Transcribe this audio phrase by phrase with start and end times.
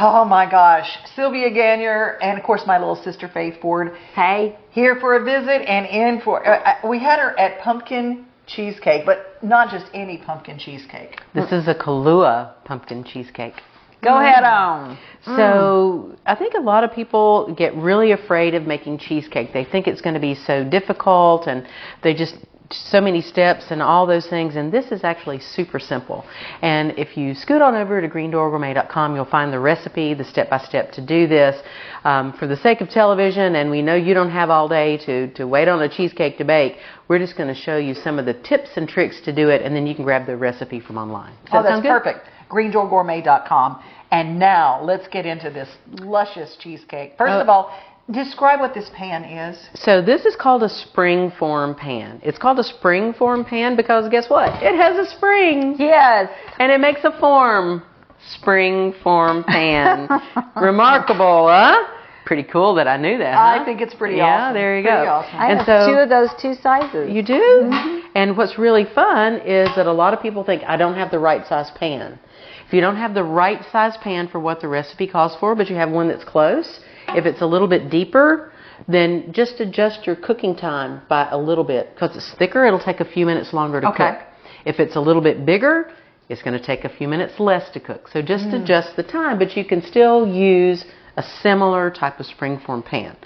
[0.00, 3.96] oh my gosh, Sylvia Ganier and of course my little sister Faith Ford.
[4.14, 4.56] Hey.
[4.70, 9.04] Here for a visit and in for, uh, uh, we had her at Pumpkin Cheesecake,
[9.04, 11.20] but not just any pumpkin cheesecake.
[11.34, 13.54] This is a Kahlua pumpkin cheesecake.
[14.02, 14.96] Go ahead on.
[15.24, 19.52] So I think a lot of people get really afraid of making cheesecake.
[19.52, 21.66] They think it's going to be so difficult and
[22.02, 22.36] they just
[22.70, 26.24] so many steps and all those things and this is actually super simple
[26.60, 30.58] and if you scoot on over to greendoorgourmet.com you'll find the recipe the step by
[30.58, 31.60] step to do this
[32.04, 35.32] um, for the sake of television and we know you don't have all day to,
[35.32, 36.76] to wait on a cheesecake to bake
[37.08, 39.62] we're just going to show you some of the tips and tricks to do it
[39.62, 42.28] and then you can grab the recipe from online Does Oh, that that's perfect.
[42.50, 43.82] GreenDoorGourmet.com.
[44.10, 45.68] And now let's get into this
[46.00, 47.14] luscious cheesecake.
[47.18, 47.40] First Oh.
[47.40, 47.78] of all,
[48.10, 49.58] describe what this pan is.
[49.74, 52.20] So this is called a spring form pan.
[52.22, 54.62] It's called a spring form pan because guess what?
[54.62, 55.76] It has a spring.
[55.78, 56.30] Yes.
[56.58, 57.82] And it makes a form.
[58.30, 60.08] Spring form pan.
[60.56, 61.94] Remarkable, huh?
[62.24, 63.34] Pretty cool that I knew that.
[63.34, 63.62] Huh?
[63.62, 64.56] I think it's pretty yeah, awesome.
[64.56, 65.10] Yeah, there you Pretty go.
[65.10, 65.36] awesome.
[65.36, 67.10] I and have so two of those two sizes.
[67.10, 67.32] you do?
[67.32, 68.08] Mm-hmm.
[68.14, 71.18] And what's really fun is that a lot of people think I don't have the
[71.18, 72.18] right size pan.
[72.66, 75.70] If you don't have the right size pan for what the recipe calls for, but
[75.70, 76.80] you have one that's close,
[77.14, 78.52] if it's a little bit deeper,
[78.86, 81.94] then just adjust your cooking time by a little bit.
[81.94, 84.10] Because it's thicker, it'll take a few minutes longer to Okay.
[84.12, 84.22] cook.
[84.64, 85.90] If it's a little bit bigger,
[86.28, 88.08] it's going to take a few minutes less to cook.
[88.12, 90.84] So just adjust the time, but you can still use
[91.16, 93.16] a similar type of springform pan.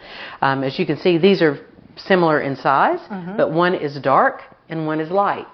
[0.41, 1.59] Um, as you can see, these are
[1.97, 3.01] similar in size,
[3.37, 5.47] but one is dark and one is light.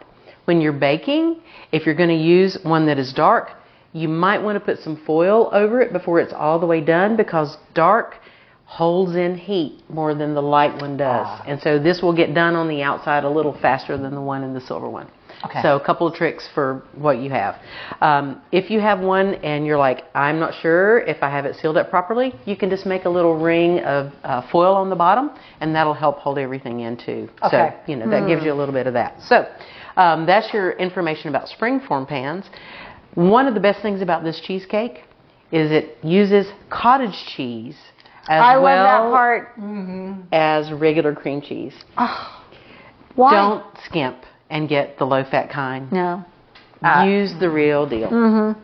[0.45, 1.41] When you're baking,
[1.73, 3.51] if you're going to use one that is dark,
[3.93, 7.17] you might want to put some foil over it before it's all the way done
[7.17, 8.17] because dark
[8.65, 11.27] holds in heat more than the light one does.
[11.47, 14.45] And so this will get done on the outside a little faster than the one
[14.45, 15.09] in the silver one.
[15.45, 15.63] Okay.
[15.63, 17.63] So a couple of tricks for what you have.
[18.01, 21.57] Um, if you have one and you're like, I'm not sure if I have it
[21.57, 24.97] sealed up properly, you can just make a little ring of uh, foil on the
[24.97, 27.29] bottom, and that'll help hold everything in too.
[27.43, 27.71] Okay.
[27.87, 29.23] So you know that gives you a little bit of that.
[29.23, 29.47] So
[29.97, 32.45] um, that's your information about springform pans.
[33.19, 35.03] One of the best things about this cheesecake
[35.51, 37.77] is it uses cottage cheese
[38.29, 40.29] as I well love that part.
[40.31, 41.75] as regular cream cheese.
[43.17, 43.33] Why?
[43.33, 44.19] Don't skimp
[44.51, 45.91] and get the low fat kind.
[45.91, 46.25] No.
[47.05, 48.09] Use the real deal.
[48.09, 48.61] Mm-hmm.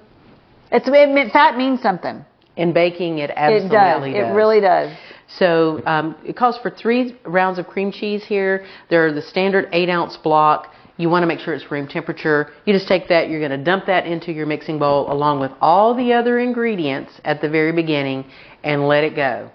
[0.70, 2.24] It's it, fat means something.
[2.56, 3.72] In baking, it It does.
[3.72, 4.96] absolutely It really does.
[5.26, 8.64] So um, it calls for three rounds of cream cheese here.
[8.88, 10.72] They're the standard eight ounce block.
[10.96, 12.52] You want to make sure it's room temperature.
[12.64, 15.50] You just take that, you're going to dump that into your mixing bowl along with
[15.60, 18.24] all the other ingredients at the very beginning
[18.62, 19.50] and let it go.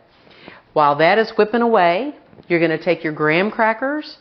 [0.73, 2.13] While that is whipping away,
[2.47, 4.17] you're going to take your graham crackers.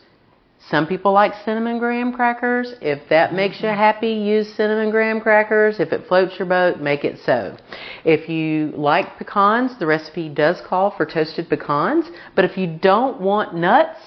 [0.70, 2.74] Some people like cinnamon graham crackers.
[2.80, 5.80] If that makes you happy, use cinnamon graham crackers.
[5.80, 7.56] If it floats your boat, make it so.
[8.04, 12.06] If you like pecans, the recipe does call for toasted pecans.
[12.34, 13.98] But if you don't want nuts,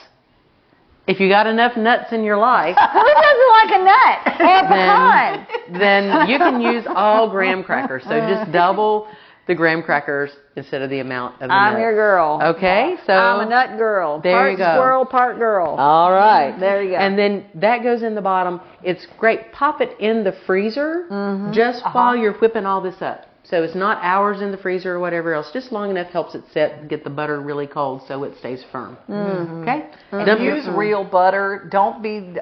[1.12, 4.18] if you got enough nuts in your life, Who doesn't like a nut?
[4.42, 8.04] And then, then you can use all graham crackers.
[8.04, 9.08] So just double
[9.48, 11.82] the graham crackers instead of the amount of the I'm nuts.
[11.82, 12.40] your girl.
[12.56, 14.22] Okay, so I'm a nut girl.
[14.22, 14.74] There part you go.
[14.76, 15.70] squirrel, part girl.
[15.78, 16.58] All right.
[16.60, 16.98] There you go.
[16.98, 18.62] And then that goes in the bottom.
[18.84, 19.52] It's great.
[19.52, 21.52] Pop it in the freezer Mm-hmm.
[21.54, 21.92] just Uh-huh.
[21.94, 23.26] while you're whipping all this up.
[23.52, 25.52] So it's not hours in the freezer or whatever else.
[25.54, 28.64] Just long enough helps it set and get the butter really cold so it stays
[28.72, 28.98] firm.
[29.10, 29.62] Mm-hmm.
[29.64, 29.90] Okay?
[30.14, 31.68] And Dump your- use real butter.
[31.70, 32.34] Don't be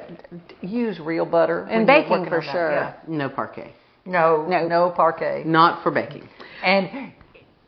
[0.61, 2.71] use real butter And baking for sure.
[2.71, 2.93] Yeah.
[3.07, 3.71] no Parkay.
[4.05, 4.67] No, No.
[4.67, 5.45] no, Parkay.
[5.45, 6.29] Not for baking.
[6.63, 7.11] And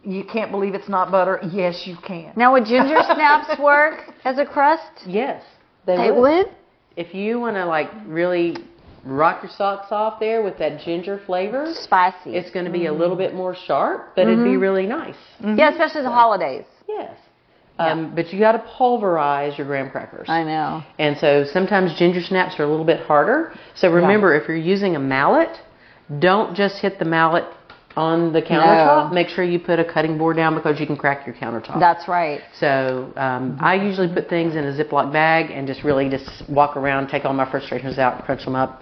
[0.04, 1.40] you can't believe it's not butter.
[1.52, 2.34] Yes, you can.
[2.36, 4.84] Now, would ginger snaps work as a crust?
[5.08, 5.44] Yes.
[5.86, 6.22] They, They would.
[6.22, 6.46] would.
[6.96, 8.56] If you want to like really
[9.04, 12.36] rock your socks off there with that ginger flavor, Spicy.
[12.36, 13.00] it's going to be a mm-hmm.
[13.00, 14.60] little bit more sharp, but it'd be mm-hmm.
[14.60, 15.16] really nice.
[15.40, 15.58] Mm-hmm.
[15.58, 16.66] Yeah, especially the holidays.
[16.88, 17.18] Yes.
[17.80, 20.30] Um, But you got to pulverize your graham crackers.
[20.30, 20.84] I know.
[21.00, 23.54] And so sometimes ginger snaps are a little bit harder.
[23.76, 25.50] So remember, if you're using a mallet,
[26.20, 27.46] don't just hit the mallet
[27.96, 29.14] on the countertop.
[29.14, 31.80] Make sure you put a cutting board down because you can crack your countertop.
[31.80, 32.42] That's right.
[32.60, 36.78] so um, I usually put things in a Ziploc bag and just really just walk
[36.78, 38.82] around, take all my frustrations out, crunch them up.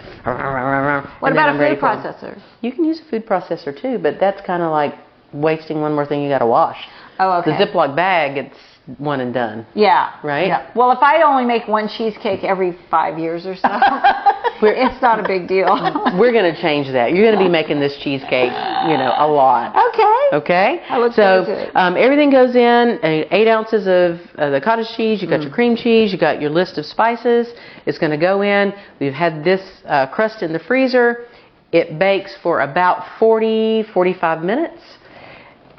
[1.20, 2.42] What about a food processor?
[2.62, 4.94] You can use a food processor too, but that's kind of like
[5.34, 6.78] wasting one more thing you got to wash.
[7.20, 7.52] Oh, okay.
[7.52, 8.58] The Ziploc bag, it's
[8.98, 10.12] one and done, Yeah.
[10.24, 10.48] right?
[10.48, 10.72] Yeah.
[10.76, 13.68] Well, if I only make one cheesecake every five years or so,
[14.62, 15.68] it's not a big deal.
[16.18, 17.14] We're going to change that.
[17.14, 18.52] You're going to be making this cheesecake,
[18.90, 19.76] you know, a lot.
[19.94, 20.38] okay.
[20.38, 20.82] Okay.
[20.90, 21.76] I look so forward to it.
[21.76, 23.00] Um, everything goes in.
[23.04, 25.22] uh, Eight ounces of uh, the cottage cheese.
[25.22, 25.32] You Mm.
[25.32, 26.12] got your cream cheese.
[26.14, 27.48] You got your list of spices.
[27.86, 28.74] It's going to go in.
[29.00, 31.26] We've had this uh, crust in the freezer.
[31.72, 34.82] It bakes for about 40, 45 minutes.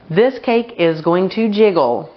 [0.09, 2.13] This cake is going to jiggle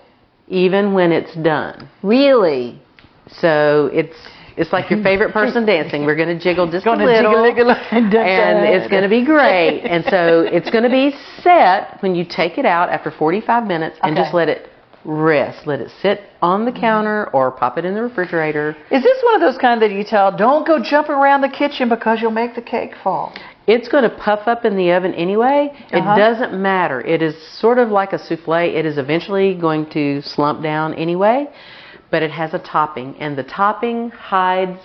[0.47, 1.89] even when it's done.
[2.01, 2.81] Really?
[3.27, 4.15] So it's
[4.55, 6.05] it's like your favorite person dancing.
[6.05, 9.09] We're going to jiggle just Gonna a little, jiggle, jiggle, and and it's going to
[9.09, 9.81] be great.
[9.81, 13.97] And so it's going to be set when you take it out after 45 minutes
[14.03, 14.69] and just let it
[15.05, 15.65] rest.
[15.65, 18.75] Let it sit on the counter or pop it in the refrigerator.
[18.91, 21.89] Is this one of those kind that you tell, don't go jumping around the kitchen
[21.89, 23.33] because you'll make the cake fall?
[23.65, 25.69] It's going to puff up in the oven anyway.
[25.71, 25.97] Uh-huh.
[25.97, 26.99] It doesn't matter.
[27.01, 28.75] It is sort of like a souffle.
[28.75, 31.47] It is eventually going to slump down anyway,
[32.11, 34.79] but it has a topping, and the topping hides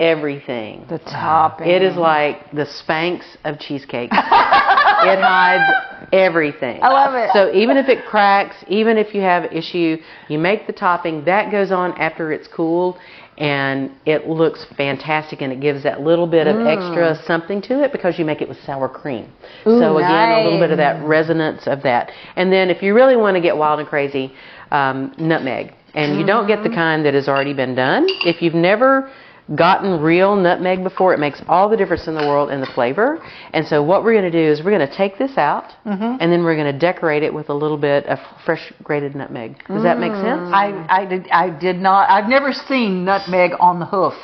[0.00, 0.86] everything.
[0.88, 1.68] The topping.
[1.68, 4.10] It is like the Spanx of cheesecake.
[4.12, 6.80] it hides everything.
[6.82, 7.30] I love it.
[7.32, 9.98] So even if it cracks, even if you have issue,
[10.28, 11.24] you make the topping.
[11.26, 12.98] That goes on after it's cooled,
[13.40, 17.90] and it looks fantastic, and it gives that little bit of extra something to it
[17.90, 19.32] because you make it with sour cream.
[19.64, 22.12] so again, a little bit of that resonance of that.
[22.36, 24.32] And then if you really want to get wild and crazy,
[24.70, 25.72] um, nutmeg.
[25.94, 28.06] And you don't get the kind that has already been done.
[28.24, 29.10] If you've never
[29.54, 33.22] gotten real nutmeg before, it makes all the difference in the world in the flavor.
[33.52, 36.16] And so what we're going to do is we're going to take this out mm-hmm.
[36.20, 39.56] and then we're going to decorate it with a little bit of fresh grated nutmeg.
[39.66, 40.48] Does that make sense?
[40.48, 40.54] Mm.
[40.54, 44.14] I, I, did, I did not, I've never seen nutmeg on the hoof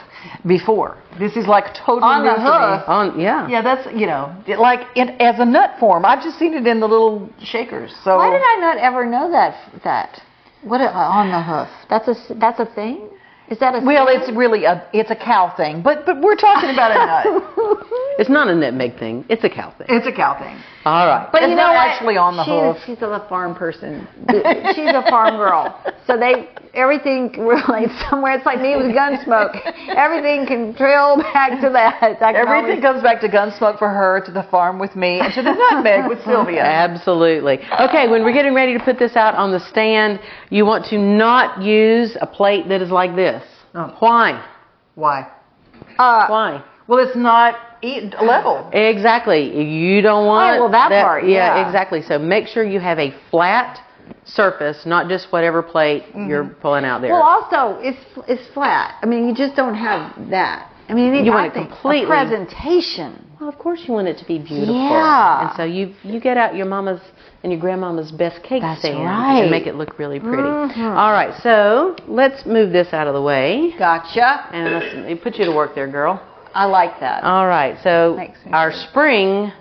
[0.47, 0.99] before.
[1.19, 2.79] This is like totally On new the to me.
[2.79, 2.89] hoof?
[2.89, 3.49] On yeah.
[3.49, 6.05] Yeah, that's, you know, it, like it as a nut form.
[6.05, 7.95] I've just seen it in the little shakers.
[8.05, 9.57] So Why did I not ever know that?
[9.83, 10.21] That
[10.63, 11.69] what uh, on the hoof?
[11.89, 13.09] That's a that's a thing.
[13.49, 14.21] Is that a Well, thing?
[14.21, 17.43] it's really a, it's a cow thing, but, but we're talking about a nut.
[18.19, 19.27] It's not a nutmeg thing.
[19.29, 19.89] It's a cow thing.
[19.91, 20.57] It's a cow thing.
[20.87, 21.29] All right.
[21.31, 22.97] But It's you know not actually on the she's, hoof.
[22.99, 24.09] She's a farm person.
[24.73, 25.77] She's a farm girl.
[26.07, 28.37] So they everything relates somewhere.
[28.37, 29.61] It's like me with Gunsmoke.
[29.95, 32.17] Everything can trail back to that.
[32.23, 35.43] Everything always- comes back to Gunsmoke for her, to the farm with me, and to
[35.43, 36.63] the nutmeg with Sylvia.
[36.65, 37.61] Absolutely.
[37.81, 40.97] Okay, when we're getting ready to put this out on the stand, you want to
[40.97, 43.36] not use a plate that is like this.
[43.77, 43.95] Oh.
[44.01, 44.45] Why?
[44.95, 45.29] Why?
[45.99, 46.65] Uh, Why?
[46.89, 48.71] Well, it's not eat level.
[48.73, 49.43] Exactly.
[49.63, 51.67] You don't want Oh, well, that part, yeah.
[51.67, 52.01] exactly.
[52.03, 53.81] So make sure you have a flat
[54.25, 57.11] surface, not just whatever plate you're pulling out there.
[57.13, 57.99] well, also it's
[58.29, 58.97] it's flat.
[59.03, 60.73] I mean, you just don't have that.
[60.89, 63.23] I mean, you, need, You I want it think, completely- a presentation.
[63.41, 64.75] Well, of course you want it to be beautiful.
[64.75, 65.49] Yeah.
[65.49, 67.01] And so you you get out your mama's
[67.47, 69.43] and your grandmama's best cake That's stand right.
[69.43, 70.43] and make it look really pretty.
[70.43, 70.81] Mm-hmm.
[70.83, 73.73] All right, so let's move this out of the way.
[73.79, 74.49] Gotcha.
[74.53, 76.21] And let's put you to work there, girl.
[76.55, 77.23] I like that.
[77.23, 78.19] All right, so
[78.51, 79.53] our feel- spring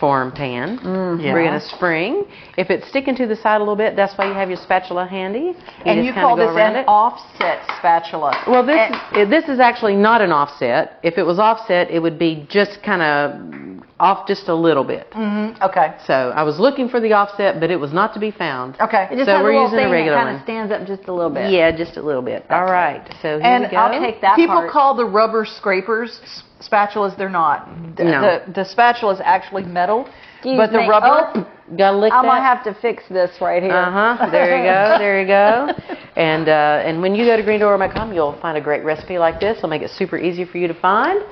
[0.00, 0.78] form pan,
[1.20, 1.34] Yeah.
[1.34, 2.24] we're going to spring.
[2.56, 5.06] If it's sticking to the side a little bit, that's why you have your spatula
[5.06, 5.38] handy.
[5.40, 6.84] You and you call this an it.
[6.88, 8.42] offset spatula.
[8.46, 10.98] Well, this And- this is actually not an offset.
[11.02, 15.10] If it was offset, it would be just kind of off just a little bit.
[15.12, 15.94] Mhm, okay.
[16.06, 18.76] So I was looking for the offset, but it was not to be found.
[18.80, 19.08] Okay.
[19.10, 20.36] It just so we're a little using a thing regular that kind one.
[20.36, 21.50] of stands up just a little bit.
[21.50, 22.44] Yeah, just a little bit.
[22.50, 23.02] All right.
[23.22, 23.76] So here And we go.
[23.78, 24.70] I'll take that People part.
[24.70, 26.20] call the rubber scrapers
[26.60, 27.16] spatulas.
[27.16, 27.68] They're not.
[27.96, 28.20] The, No.
[28.20, 30.88] the, the spatula is actually metal, Excuse but the me.
[30.88, 31.30] rubber.
[31.34, 32.28] Oh, Gotta lick I'm that.
[32.28, 33.72] gonna have to fix this right here.
[33.74, 34.30] Uh huh.
[34.30, 34.96] There you go.
[34.98, 35.72] There you go.
[36.16, 39.58] And uh, and when you go to greendoorum.com, you'll find a great recipe like this.
[39.64, 41.22] I'll make it super easy for you to find.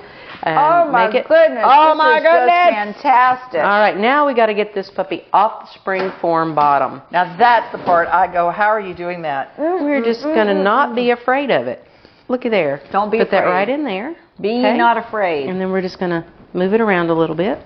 [0.44, 1.64] And Oh my it, goodness!
[1.64, 3.00] Oh my goodness!
[3.00, 3.60] fantastic.
[3.60, 7.00] All right, now we got to get this puppy off the spring form bottom.
[7.10, 8.50] Now that's the part I go.
[8.50, 9.54] How are you doing that?
[9.58, 10.34] We're just mm-hmm.
[10.34, 11.82] gonna not be afraid of it.
[12.28, 12.82] Looky there.
[12.92, 14.16] Don't be Put that right in there.
[14.38, 14.76] Be Okay.
[14.76, 15.48] not afraid.
[15.48, 17.58] And then we're just gonna move it around a little bit.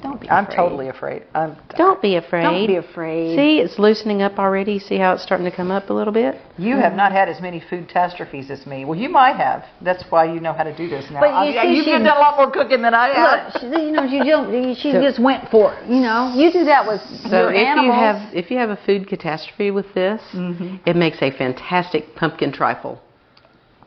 [0.00, 0.56] Don't be I'm afraid.
[0.56, 1.22] totally afraid.
[1.34, 1.56] I'm.
[1.76, 2.42] Don't be afraid.
[2.44, 3.36] Don't be afraid.
[3.36, 4.78] See, it's loosening up already.
[4.78, 6.40] See how it's starting to come up a little bit?
[6.56, 8.84] You have not had as many food catastrophes as me.
[8.84, 9.64] Well, you might have.
[9.82, 11.18] That's why you know how to do this now.
[11.20, 13.54] But you I- see, you've she- done a lot more cooking than I have.
[13.54, 14.74] Look, she, you know, she don't.
[14.76, 15.88] She So- just went for it.
[15.90, 17.86] You know, you do that with So your if animals.
[17.86, 20.76] you have if you have a food catastrophe with this, Mm-hmm.
[20.86, 23.00] it makes a fantastic pumpkin trifle.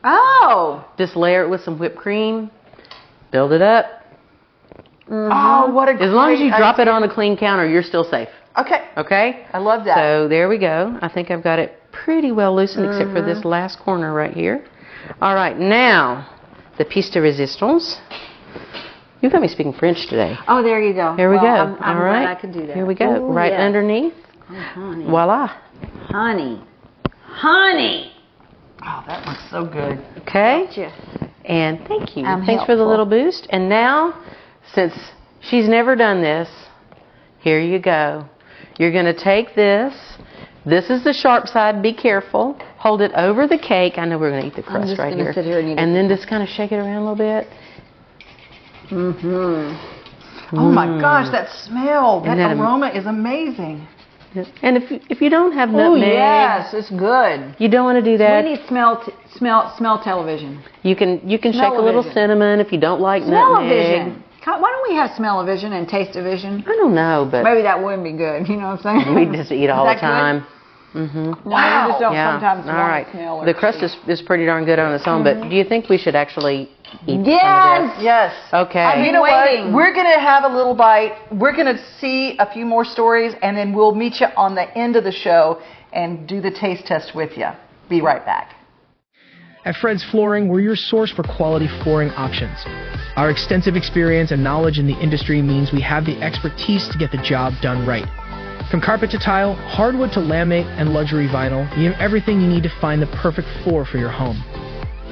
[0.04, 2.50] oh, Just layer it with some whipped cream,
[3.30, 3.86] build it up.
[5.14, 7.82] Oh, what a As long as you great drop it on a clean counter, you're
[7.82, 8.28] still safe.
[8.56, 9.46] Okay, Okay?
[9.52, 9.96] I love that.
[9.96, 10.98] So there we go.
[11.00, 13.28] I think I've got it pretty well loosened except for Mm-hmm.
[13.28, 14.64] this last corner right here.
[15.20, 16.28] All right, now
[16.78, 17.98] the piece de resistance.
[19.20, 20.34] You got me speaking French today.
[20.48, 21.14] Oh, there you go.
[21.16, 21.74] Here we Well, go.
[21.74, 22.26] I'm, I'm All glad.
[22.26, 22.74] I could do that.
[22.74, 23.24] Here we go.
[23.28, 23.60] Ooh, right yes.
[23.60, 24.14] underneath.
[24.50, 25.04] Oh, honey.
[25.04, 25.46] Voila.
[26.08, 26.62] Honey.
[27.24, 28.12] Honey.
[28.84, 30.04] Oh, that looks so good.
[30.22, 30.64] Okay.
[30.66, 31.28] Gotcha.
[31.44, 32.24] And thank you.
[32.24, 33.46] I'm Thanks for the little boost.
[33.50, 34.12] And now,
[34.74, 34.94] since
[35.40, 36.48] she's never done this,
[37.40, 38.28] here you go.
[38.78, 39.94] You're going to take this.
[40.64, 41.82] This is the sharp side.
[41.82, 42.56] Be careful.
[42.78, 43.94] Hold it over the cake.
[43.98, 45.32] I know we're going to eat the crust right here.
[45.32, 47.48] here and and then just kind of shake it around a little bit.
[48.90, 50.56] Mm-hmm.
[50.56, 53.86] Oh my gosh, that smell, that, that am- aroma is amazing.
[54.62, 57.54] And if you, if you don't have Oh nutmeg, yes, it's good.
[57.58, 58.42] you don't want to do that.
[58.44, 60.62] We need smell, t- smell, smell television.
[60.82, 64.14] you can you can shake a little cinnamon if you don't like nutmeg.
[64.42, 64.44] Smell-o-vision.
[64.44, 66.64] Co- Why don't we have smell-o-vision and taste-o-vision?
[66.66, 68.48] I don't know, but Maybe that wouldn't be good.
[68.52, 69.14] You know what I'm saying?
[69.14, 70.00] we just eat all the that good?
[70.06, 70.46] time.
[70.94, 71.48] Mm-hmm.
[71.48, 72.32] No, we just don't Yeah.
[72.32, 73.04] sometimes All want right.
[73.06, 75.56] to smell or The crust is, is pretty darn good on its own, but do
[75.56, 76.68] you think we should actually
[77.06, 77.80] eat some Yes!
[77.80, 78.04] of this?
[78.04, 78.34] Yes.
[78.52, 78.80] Okay.
[78.84, 79.66] I've You know waiting.
[79.72, 79.74] what?
[79.74, 81.14] We're going to have a little bite.
[81.32, 84.68] We're going to see a few more stories, and then we'll meet you on the
[84.76, 85.62] end of the show
[85.94, 87.48] and do the taste test with you.
[87.88, 88.54] Be right back.
[89.64, 92.58] At Fred's Flooring, we're your source for quality flooring options.
[93.14, 97.12] Our extensive experience and knowledge in the industry means we have the expertise to get
[97.12, 98.04] the job done right.
[98.72, 102.64] From carpet to tile, hardwood to laminate, and luxury vinyl, we have everything you need
[102.64, 104.42] to find the perfect floor for your home.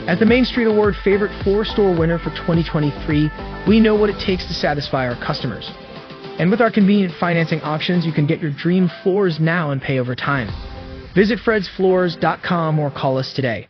[0.09, 3.31] As the Main Street Award favorite floor store winner for 2023,
[3.69, 5.71] we know what it takes to satisfy our customers.
[6.41, 10.01] And with our convenient financing options, you can get your dream floors now and pay
[10.01, 10.49] over time.
[11.15, 13.70] Visit fredsfloors.com or call us today.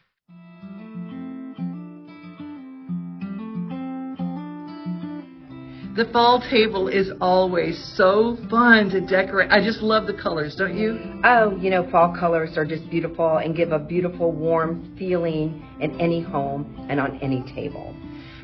[6.00, 9.50] The fall table is always so fun to decorate.
[9.50, 10.99] I just love the colors, don't you?
[11.25, 16.00] Oh, you know, fall colors are just beautiful and give a beautiful, warm feeling in
[16.00, 17.95] any home and on any table.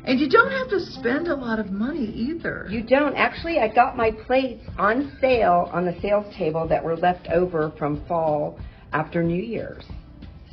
[0.05, 2.67] And you don't have to spend a lot of money either.
[2.69, 3.15] You don't.
[3.15, 7.73] Actually, I got my plates on sale on the sales table that were left over
[7.75, 8.59] from fall
[8.93, 9.83] after New Year's.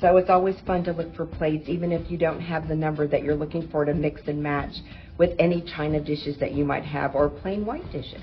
[0.05, 3.09] So it's always fun to look for plates, even if you don't have the number
[3.09, 4.75] that you're looking for to mix and match
[5.17, 8.21] with any china dishes that you might have or plain white dishes.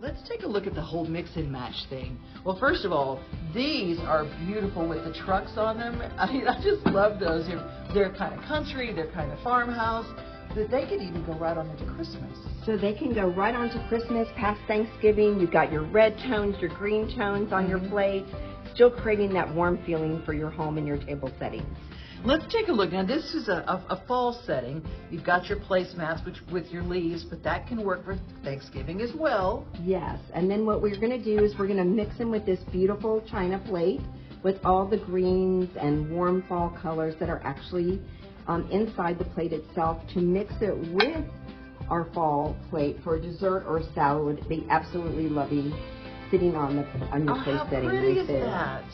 [0.00, 2.18] Let's take a look at the whole mix and match thing.
[2.46, 3.22] Well, first of all,
[3.52, 6.00] these are beautiful with the trucks on them.
[6.16, 7.46] I mean, I just love those.
[7.46, 10.06] They're, they're kind of country, they're kind of farmhouse.
[10.54, 12.38] That they could even go right on into Christmas.
[12.64, 15.38] So they can go right on to Christmas, past Thanksgiving.
[15.40, 17.90] You've got your red tones, your green tones on your mm-hmm.
[17.90, 18.30] plates,
[18.76, 21.66] still creating that warm feeling for your home and your table settings.
[22.24, 22.92] Let's take a look.
[22.92, 24.84] Now, this is a, a, a fall setting.
[25.10, 29.10] You've got your placemats which, with your leaves, but that can work for Thanksgiving as
[29.14, 29.66] well.
[29.82, 32.44] Yes, and then what we're going to do is we're going to mix them with
[32.44, 34.00] this beautiful china plate
[34.42, 38.00] with all the greens and warm fall colors that are actually
[38.46, 41.24] um, inside the plate itself to mix it with
[41.88, 44.36] our fall plate for dessert or salad.
[44.38, 45.72] Would be absolutely lovely
[46.30, 48.44] sitting on the on your Oh, plate how setting pretty right is there.
[48.46, 48.84] that?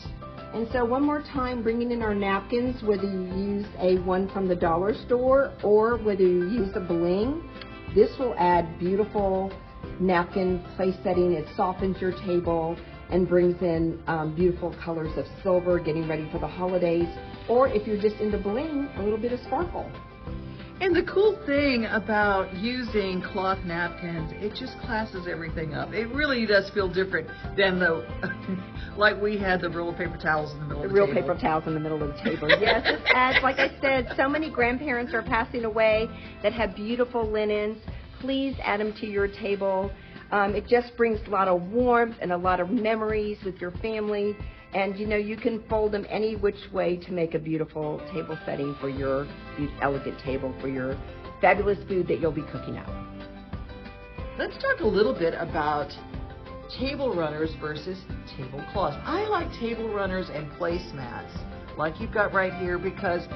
[0.53, 4.47] And so one more time, bringing in our napkins, whether you use a one from
[4.47, 7.41] the dollar store or whether you use a bling,
[7.95, 9.51] this will add beautiful
[9.99, 11.33] napkin place setting.
[11.33, 12.77] It softens your table
[13.09, 17.07] and brings in um, beautiful colors of silver, getting ready for the holidays.
[17.49, 19.91] Or if you're just into bling, a little bit of sparkle.
[20.83, 25.93] And the cool thing about using cloth napkins, it just classes everything up.
[25.93, 28.05] It really does feel different than the,
[28.97, 31.07] like we had the roll of paper towels in the middle The of the real
[31.07, 31.21] table.
[31.21, 32.49] paper towels in the middle of the table.
[32.61, 36.09] Yes, it adds, like I said, so many grandparents are passing away
[36.43, 37.77] that have beautiful linens.
[38.19, 39.89] Please add them to your table.
[40.31, 43.71] Um, it just brings a lot of warmth and a lot of memories with your
[43.71, 44.35] family.
[44.73, 48.37] And you know, you can fold them any which way to make a beautiful table
[48.45, 49.27] setting for your
[49.81, 50.99] elegant table for your
[51.41, 52.89] fabulous food that you'll be cooking out.
[54.39, 55.91] Let's talk a little bit about
[56.79, 57.99] table runners versus
[58.35, 58.97] tablecloths.
[59.05, 63.27] I like table runners and placemats, like you've got right here, because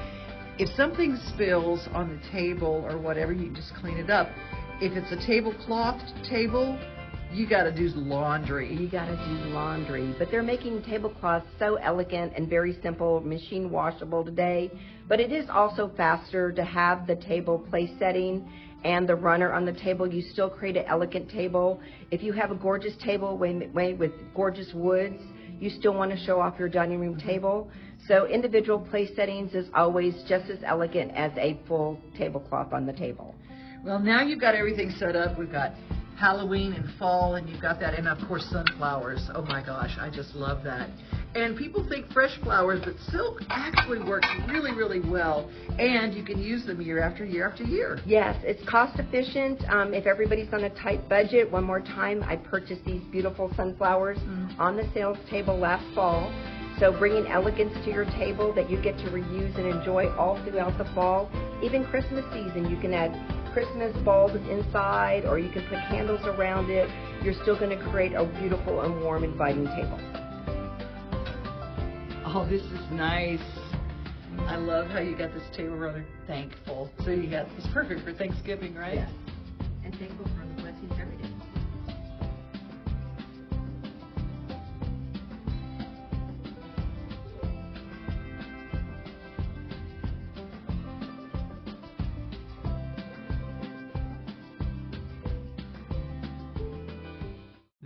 [0.58, 4.28] if something spills on the table or whatever, you just clean it up.
[4.80, 6.76] If it's a tablecloth table,
[7.32, 8.74] you got to do laundry.
[8.74, 13.70] You got to do laundry, but they're making tablecloths so elegant and very simple, machine
[13.70, 14.70] washable today.
[15.08, 18.50] But it is also faster to have the table place setting
[18.84, 20.06] and the runner on the table.
[20.06, 21.80] You still create an elegant table.
[22.10, 25.20] If you have a gorgeous table made with gorgeous woods,
[25.60, 27.70] you still want to show off your dining room table.
[28.06, 32.92] So individual place settings is always just as elegant as a full tablecloth on the
[32.92, 33.34] table.
[33.84, 35.38] Well, now you've got everything set up.
[35.38, 35.72] We've got
[36.18, 39.30] Halloween and fall, and you've got that, and of course sunflowers.
[39.34, 40.90] Oh my gosh, I just love that.
[41.36, 45.48] And people think fresh flowers, but silk actually works really, really well.
[45.78, 48.00] And you can use them year after year after year.
[48.04, 49.62] Yes, it's cost efficient.
[49.68, 54.18] Um, if everybody's on a tight budget, one more time, I purchased these beautiful sunflowers
[54.18, 54.58] mm.
[54.58, 56.32] on the sales table last fall.
[56.80, 60.78] So bringing elegance to your table that you get to reuse and enjoy all throughout
[60.78, 61.28] the fall.
[61.62, 63.12] Even Christmas season, you can add
[63.58, 66.88] Christmas bulbs inside or you can put candles around it.
[67.24, 69.98] You're still going to create a beautiful and warm, inviting table.
[72.24, 73.42] Oh, this is nice.
[74.42, 76.88] I love how you got this table runner thankful.
[77.04, 78.94] So you got it's perfect for Thanksgiving, right?
[78.94, 79.10] Yes.
[79.84, 80.30] And thankful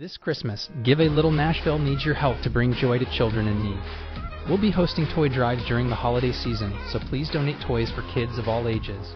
[0.03, 3.63] This Christmas, Give a Little Nashville needs your help to bring joy to children in
[3.63, 3.79] need.
[4.49, 8.37] We'll be hosting toy drives during the holiday season, so please donate toys for kids
[8.37, 9.13] of all ages.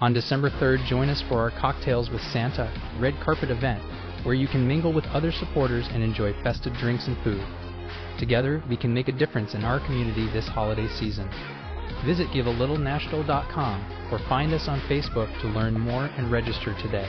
[0.00, 3.80] On December 3rd, join us for our Cocktails with Santa red carpet event,
[4.24, 7.46] where you can mingle with other supporters and enjoy festive drinks and food.
[8.18, 11.30] Together, we can make a difference in our community this holiday season.
[12.04, 17.08] Visit givealittle.nashville.com or find us on Facebook to learn more and register today.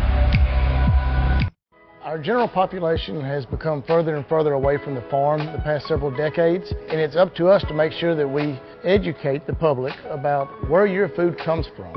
[2.03, 6.09] Our general population has become further and further away from the farm the past several
[6.09, 10.47] decades, and it's up to us to make sure that we educate the public about
[10.67, 11.93] where your food comes from.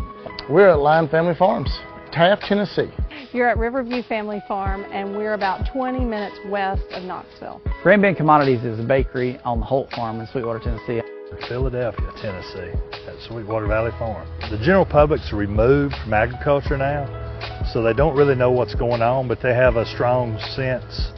[0.51, 1.71] We're at Lyon Family Farms,
[2.12, 2.93] Taft, Tennessee.
[3.33, 7.62] You're at Riverview Family Farm, and we're about 20 minutes west of Knoxville.
[7.83, 11.01] Grand Bend Commodities is a bakery on the Holt Farm in Sweetwater, Tennessee.
[11.49, 14.29] Philadelphia, Tennessee, at Sweetwater Valley Farm.
[14.51, 17.23] The general public's removed from agriculture now
[17.73, 21.12] so they don't really know what's going on, but they have a strong sense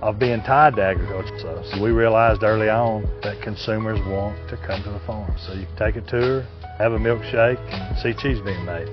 [0.00, 1.62] of being tied to agriculture.
[1.72, 5.34] So we realized early on that consumers want to come to the farm.
[5.46, 6.42] So you can take a tour,
[6.78, 8.88] have a milkshake, and see cheese being made.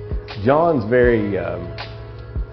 [0.45, 1.67] John's very um,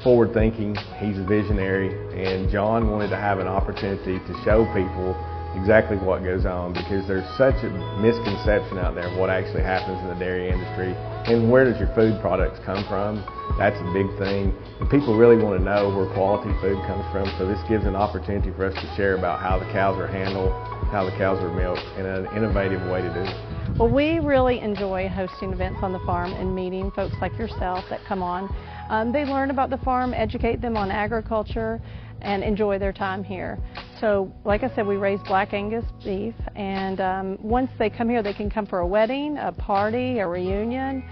[0.03, 5.15] forward thinking, he's a visionary, and John wanted to have an opportunity to show people
[5.57, 7.71] exactly what goes on because there's such a
[8.03, 10.95] misconception out there of what actually happens in the dairy industry
[11.27, 13.23] and where does your food products come from.
[13.59, 14.55] That's a big thing.
[14.79, 17.97] And people really want to know where quality food comes from, so this gives an
[17.97, 20.53] opportunity for us to share about how the cows are handled,
[20.93, 23.77] how the cows are milked, and an innovative way to do it.
[23.77, 28.01] Well, we really enjoy hosting events on the farm and meeting folks like yourself that
[28.07, 28.49] come on.
[28.91, 31.81] Um, they learn about the farm, educate them on agriculture,
[32.23, 33.59] and enjoy their time here.
[34.01, 38.23] So, like I said, we raise black Angus beef, and um, once they come here,
[38.23, 41.03] they can come for a wedding, a party, a reunion,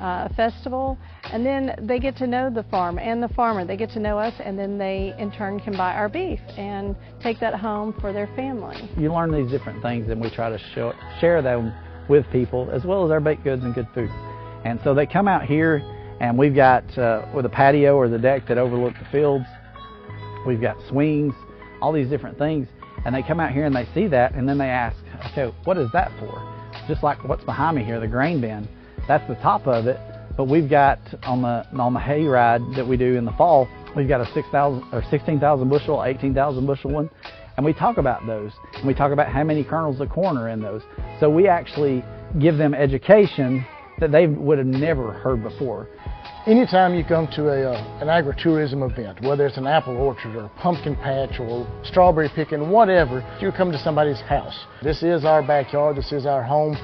[0.00, 3.64] uh, festival, and then they get to know the farm and the farmer.
[3.64, 6.96] They get to know us, and then they, in turn, can buy our beef and
[7.22, 8.76] take that home for their family.
[8.96, 11.72] You learn these different things, and we try to show, share them
[12.08, 14.10] with people, as well as our baked goods and good food.
[14.64, 15.82] And so they come out here,
[16.20, 19.44] and we've got uh, with a patio or the deck that overlook the fields.
[20.46, 21.34] We've got swings,
[21.80, 22.68] all these different things.
[23.04, 24.96] And they come out here and they see that and then they ask,
[25.30, 26.52] okay, what is that for?
[26.88, 28.68] Just like what's behind me here, the grain bin.
[29.08, 29.98] That's the top of it.
[30.36, 33.68] But we've got on the on the hay ride that we do in the fall,
[33.96, 37.10] we've got a 6,000 or 16,000 bushel, 18,000 bushel one.
[37.56, 38.52] And we talk about those.
[38.74, 40.82] And we talk about how many kernels of corn are in those.
[41.20, 42.04] So we actually
[42.38, 43.64] give them education
[43.98, 45.88] that they would have never heard before.
[46.46, 50.44] Anytime you come to a, uh, an agritourism event, whether it's an apple orchard or
[50.44, 54.66] a pumpkin patch or strawberry picking, whatever, you come to somebody's house.
[54.82, 56.76] This is our backyard, this is our home.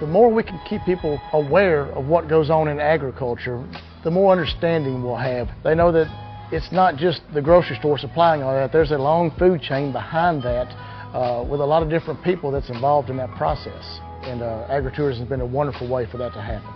[0.00, 3.64] The more we can keep people aware of what goes on in agriculture,
[4.04, 5.48] the more understanding we'll have.
[5.64, 6.06] They know that
[6.52, 10.42] it's not just the grocery store supplying all that, there's a long food chain behind
[10.42, 10.68] that
[11.14, 14.00] uh, with a lot of different people that's involved in that process.
[14.22, 16.75] And uh, agritourism has been a wonderful way for that to happen.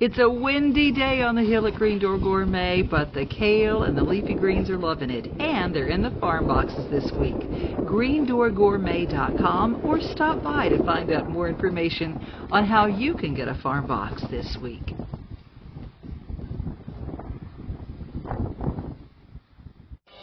[0.00, 3.94] It's a windy day on the hill at Green Door Gourmet, but the kale and
[3.98, 5.26] the leafy greens are loving it.
[5.38, 7.36] And they're in the farm boxes this week.
[7.84, 12.18] GreenDoorGourmet.com or stop by to find out more information
[12.50, 14.94] on how you can get a farm box this week.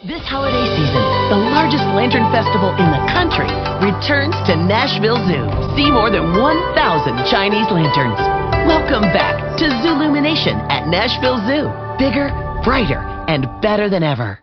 [0.08, 3.44] This holiday season, the largest lantern festival in the country
[3.84, 5.44] returns to Nashville Zoo.
[5.76, 8.16] See more than 1,000 Chinese lanterns.
[8.64, 11.68] Welcome back to Zoolumination at Nashville Zoo.
[12.00, 12.32] Bigger,
[12.64, 14.40] brighter, and better than ever.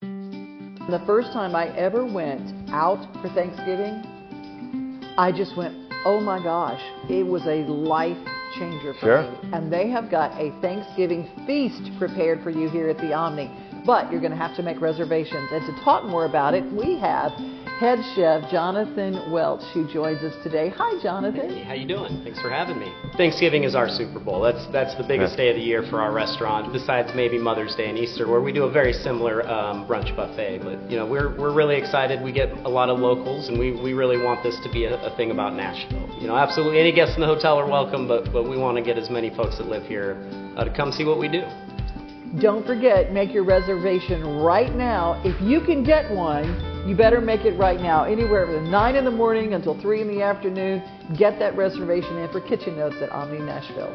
[0.00, 3.98] The first time I ever went out for Thanksgiving,
[5.18, 8.16] I just went, oh my gosh, it was a life
[8.56, 9.22] changer for Sure.
[9.22, 9.50] me.
[9.54, 13.50] And they have got a Thanksgiving feast prepared for you here at the Omni.
[13.84, 15.48] But you're going to have to make reservations.
[15.50, 17.32] And to talk more about it, we have
[17.80, 20.70] head chef Jonathan Welch who joins us today.
[20.76, 21.50] Hi, Jonathan.
[21.50, 22.22] Hey, how you doing?
[22.22, 22.92] Thanks for having me.
[23.16, 24.40] Thanksgiving is our Super Bowl.
[24.40, 27.88] That's that's the biggest day of the year for our restaurant, besides maybe Mother's Day
[27.88, 30.60] and Easter, where we do a very similar um, brunch buffet.
[30.62, 32.22] But you know, we're we're really excited.
[32.22, 34.94] We get a lot of locals, and we, we really want this to be a,
[35.02, 36.08] a thing about Nashville.
[36.20, 38.82] You know, absolutely any guests in the hotel are welcome, but but we want to
[38.84, 40.22] get as many folks that live here
[40.56, 41.42] uh, to come see what we do.
[42.40, 45.20] Don't forget, make your reservation right now.
[45.22, 48.04] If you can get one, you better make it right now.
[48.04, 50.82] Anywhere from 9 in the morning until 3 in the afternoon,
[51.18, 53.92] get that reservation in for Kitchen Notes at Omni Nashville.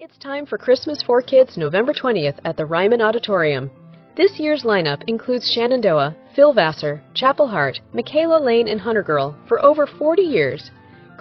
[0.00, 3.70] It's time for Christmas for Kids November 20th at the Ryman Auditorium.
[4.16, 9.64] This year's lineup includes Shenandoah, Phil Vassar, Chapel Hart, Michaela Lane, and Hunter Girl for
[9.64, 10.72] over 40 years.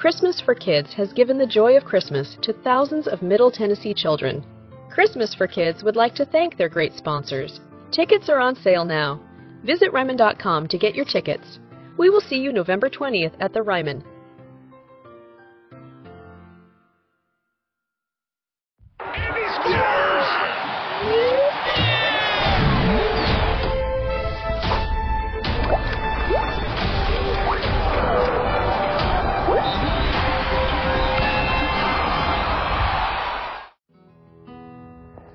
[0.01, 4.43] Christmas for Kids has given the joy of Christmas to thousands of Middle Tennessee children.
[4.89, 7.59] Christmas for Kids would like to thank their great sponsors.
[7.91, 9.21] Tickets are on sale now.
[9.63, 11.59] Visit Ryman.com to get your tickets.
[11.99, 14.03] We will see you November 20th at the Ryman.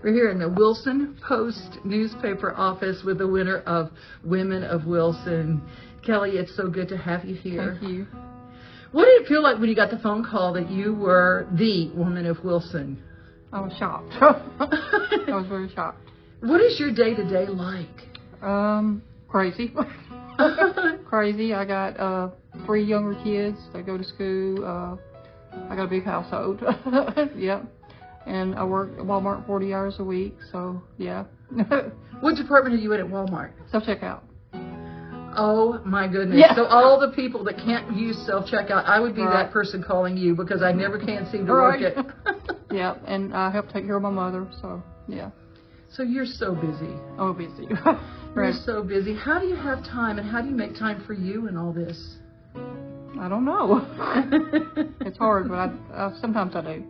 [0.06, 3.90] We're here in the Wilson Post newspaper office with the winner of
[4.22, 5.60] Women of Wilson.
[6.06, 7.76] Kelly, it's so good to have you here.
[7.80, 8.06] Thank you.
[8.92, 11.90] What did it feel like when you got the phone call that you were the
[11.92, 13.02] Woman of Wilson?
[13.52, 14.12] I was shocked.
[14.20, 15.98] I was very shocked.
[16.38, 17.88] What is your day to day like?
[18.42, 19.74] Um, crazy.
[21.04, 21.52] crazy.
[21.52, 22.30] I got uh
[22.64, 24.64] three younger kids that go to school.
[24.64, 24.96] Uh,
[25.68, 26.62] I got a big household.
[27.36, 27.64] yep.
[28.26, 30.36] And I work at Walmart 40 hours a week.
[30.52, 31.24] So yeah.
[32.20, 33.52] What department are you in at Walmart?
[33.70, 34.22] Self checkout.
[35.38, 36.38] Oh my goodness.
[36.40, 36.54] Yeah.
[36.54, 39.44] So all the people that can't use self checkout, I would be Right.
[39.44, 41.94] that person calling you because I never can seem to work Right.
[41.96, 42.06] it.
[42.70, 42.94] yeah.
[43.06, 44.48] And I help take care of my mother.
[44.62, 45.30] So yeah.
[45.92, 46.94] So you're so busy.
[47.18, 47.68] Oh, busy.
[48.34, 49.14] You're so busy.
[49.14, 51.72] How do you have time and how do you make time for you and all
[51.72, 52.16] this?
[53.18, 53.86] I don't know.
[55.00, 56.84] it's hard, but I, uh, sometimes I do.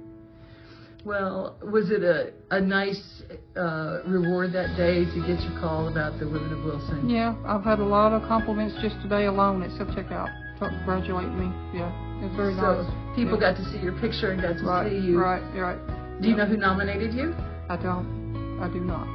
[1.06, 3.22] Well, was it a, a nice
[3.56, 7.08] uh, reward that day to get your call about the Women of Wilson?
[7.08, 10.26] Yeah, I've had a lot of compliments just today alone at self checkout
[10.58, 11.46] to congratulate me.
[11.72, 11.94] Yeah,
[12.26, 13.14] it's very so nice.
[13.14, 13.54] people yeah.
[13.54, 15.16] got to see your picture and got to right, see you.
[15.16, 15.78] Right, right.
[16.20, 17.36] Do you know who nominated you?
[17.70, 18.58] I don't.
[18.60, 19.06] I do not.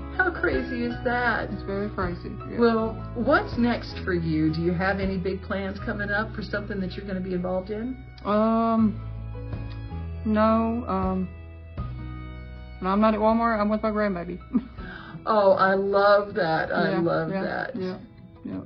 [0.16, 1.50] How crazy is that?
[1.50, 2.32] It's very crazy.
[2.48, 2.60] Yeah.
[2.60, 4.54] Well, what's next for you?
[4.54, 7.34] Do you have any big plans coming up for something that you're going to be
[7.34, 8.02] involved in?
[8.24, 9.00] Um,
[10.24, 10.84] no.
[10.88, 11.28] Um,
[12.80, 14.38] when I'm not at Walmart, I'm with my grandbaby.
[15.26, 16.72] Oh, I love that.
[16.72, 17.76] I Yeah, love yeah, that.
[17.76, 17.98] Yeah,
[18.42, 18.60] yeah.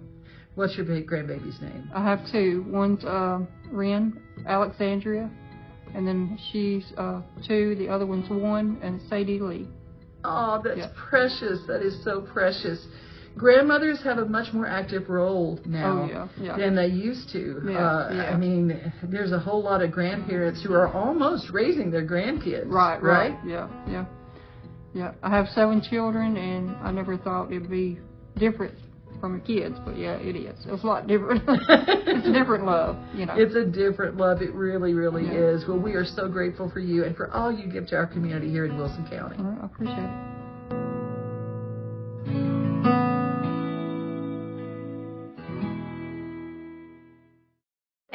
[0.54, 1.90] What's your big grandbaby's name?
[1.92, 2.64] I have two.
[2.68, 3.40] One's uh,
[3.72, 5.28] Ren Alexandria,
[5.96, 7.74] and then she's uh, two.
[7.74, 9.68] The other one's one, and Sadie Lee.
[10.22, 10.88] Oh, that's Yeah.
[11.10, 11.58] precious.
[11.66, 12.86] That is so precious.
[13.36, 16.56] Grandmothers have a much more active role now Oh, yeah, yeah.
[16.56, 17.60] than they used to.
[17.66, 18.30] Yeah, uh.
[18.32, 22.68] I mean, there's a whole lot of grandparents who are almost raising their grandkids.
[22.68, 23.30] Right, right.
[23.32, 23.38] right.
[23.44, 24.04] Yeah, yeah,
[24.92, 25.12] yeah.
[25.22, 27.98] I have seven children, and I never thought it'd be
[28.38, 28.74] different
[29.20, 30.54] from the kids, but yeah, it is.
[30.66, 31.42] It's a lot different.
[31.48, 33.34] it's a different love, you know.
[33.36, 34.42] It's a different love.
[34.42, 35.64] It really, really is.
[35.66, 38.50] Well, we are so grateful for you and for all you give to our community
[38.50, 39.42] here in Wilson County.
[39.42, 40.43] Right, I appreciate it.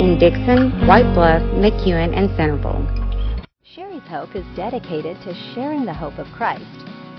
[0.00, 2.86] in Dickson, White Bluff, McEwen, and Centerville.
[3.62, 6.64] Sherry's Hope is dedicated to sharing the hope of Christ,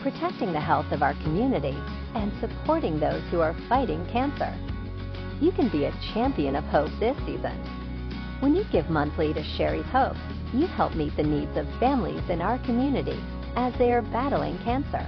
[0.02, 1.78] protecting the health of our community,
[2.16, 4.54] and supporting those who are fighting cancer.
[5.40, 7.58] You can be a champion of hope this season.
[8.40, 10.18] When you give monthly to Sherry's Hope,
[10.54, 13.20] you help meet the needs of families in our community
[13.56, 15.06] as they are battling cancer.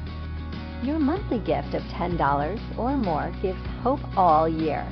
[0.83, 4.87] Your monthly gift of $10 or more gives hope all year.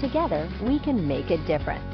[0.00, 1.93] Together, we can make a difference.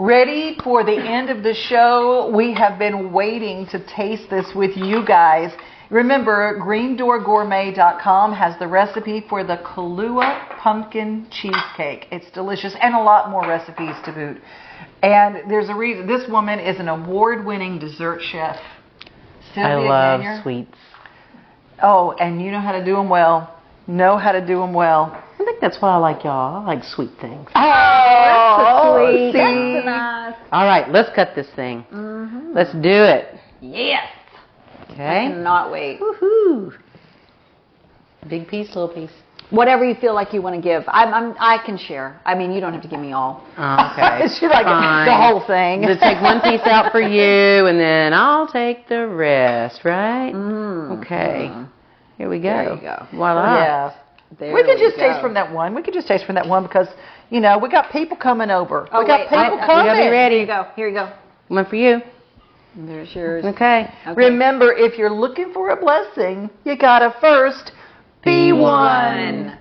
[0.00, 2.32] Ready for the end of the show?
[2.34, 5.52] We have been waiting to taste this with you guys.
[5.90, 12.06] Remember, greendoorgourmet.com has the recipe for the Kahlua pumpkin cheesecake.
[12.10, 14.42] It's delicious and a lot more recipes to boot.
[15.02, 18.56] And there's a reason this woman is an award-winning dessert chef.
[19.54, 20.42] I love Ganier.
[20.42, 20.78] sweets.
[21.82, 23.54] Oh, and you know how to do them well.
[23.86, 25.22] Know how to do them well.
[25.50, 26.62] I think that's why I like y'all.
[26.62, 27.48] I like sweet things.
[27.56, 29.32] Oh, sweet.
[29.32, 29.88] see?
[30.52, 31.84] All right, let's cut this thing.
[31.92, 32.52] Mm-hmm.
[32.54, 33.34] Let's do it.
[33.60, 34.06] Yes.
[34.92, 35.26] Okay.
[35.26, 36.00] I cannot wait.
[36.00, 36.72] Woohoo.
[38.28, 39.10] Big piece, little piece.
[39.50, 40.84] Whatever you feel like you want to give.
[40.86, 42.20] I'm, I'm, I can share.
[42.24, 43.44] I mean, you don't have to give me all.
[43.54, 44.28] Okay.
[44.38, 45.06] She's like Fine.
[45.06, 45.82] the whole thing.
[45.82, 50.32] Just take one piece out for you, and then I'll take the rest, right?
[50.32, 51.00] Mm.
[51.00, 51.50] Okay.
[52.18, 52.42] Here we go.
[52.42, 53.06] There you go.
[53.10, 53.56] Voila.
[53.56, 53.94] Yeah.
[54.38, 55.74] There we can we just taste from that one.
[55.74, 56.88] We can just taste from that one because,
[57.30, 58.88] you know, we got people coming over.
[58.92, 59.96] Oh, we got wait, people I- I- coming.
[59.96, 60.34] You be ready.
[60.36, 60.66] Here you go.
[60.76, 61.12] Here you go.
[61.48, 62.00] One for you.
[62.76, 63.44] There's yours.
[63.44, 63.92] Okay.
[64.14, 67.72] Remember, if you're looking for a blessing, you gotta first
[68.24, 69.58] be one.